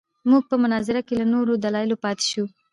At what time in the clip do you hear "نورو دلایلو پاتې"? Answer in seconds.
1.33-2.25